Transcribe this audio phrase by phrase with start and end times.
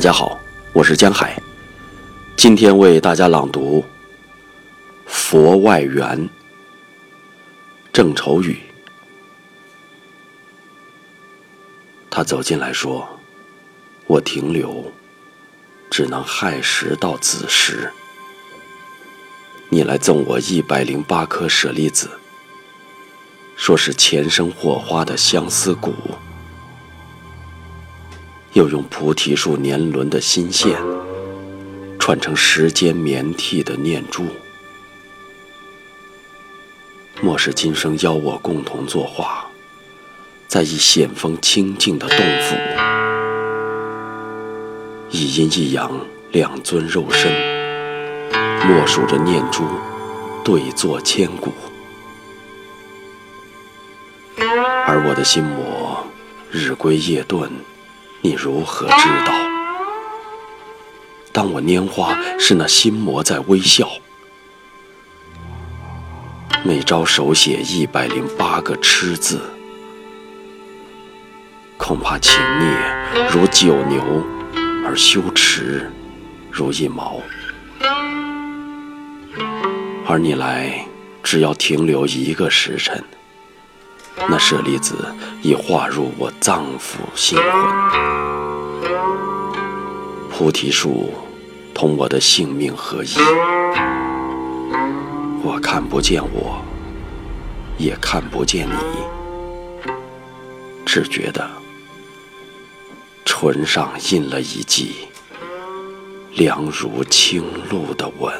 [0.00, 0.40] 大家好，
[0.72, 1.38] 我是江海，
[2.34, 3.80] 今天为大家朗读
[5.04, 6.18] 《佛外缘》
[7.92, 8.58] 郑愁予。
[12.08, 13.06] 他走进来说
[14.08, 14.90] ：“我停留，
[15.90, 17.92] 只能亥时到子时。
[19.68, 22.08] 你来赠我一百零八颗舍利子，
[23.54, 25.92] 说是前生火花的相思骨。”
[28.52, 30.76] 又用菩提树年轮的心线，
[32.00, 34.26] 串成时间绵替的念珠。
[37.20, 39.46] 莫是今生邀我共同作画，
[40.48, 42.56] 在一险峰清静的洞府，
[45.10, 45.92] 一阴一阳
[46.32, 47.32] 两尊肉身，
[48.66, 49.64] 默数着念珠，
[50.44, 51.52] 对坐千古。
[54.86, 56.04] 而我的心魔，
[56.50, 57.48] 日归夜遁。
[58.22, 59.32] 你如何知道？
[61.32, 63.88] 当我拈花，是那心魔在微笑。
[66.62, 69.40] 每朝手写一百零八个痴字，
[71.78, 72.68] 恐怕情孽
[73.30, 74.02] 如九牛，
[74.84, 75.90] 而羞耻
[76.50, 77.22] 如一毛。
[80.06, 80.84] 而你来，
[81.22, 83.02] 只要停留一个时辰。
[84.28, 87.44] 那舍利子已化入我脏腑心魂，
[90.30, 91.14] 菩提树
[91.72, 93.14] 同我的性命合一。
[95.42, 96.62] 我看不见，我
[97.78, 98.68] 也看不见。
[98.68, 99.94] 你
[100.84, 101.48] 只觉得
[103.24, 105.08] 唇上印了一记，
[106.34, 108.30] 凉如清露的吻。